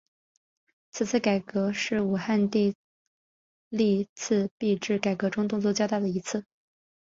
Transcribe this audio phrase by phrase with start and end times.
[0.89, 2.73] 此次改革是汉武帝
[3.69, 6.43] 历次币制改革中动作较大的一次。